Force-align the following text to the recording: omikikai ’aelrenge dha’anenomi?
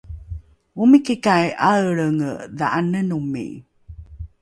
omikikai 0.81 1.47
’aelrenge 1.67 2.29
dha’anenomi? 2.57 3.45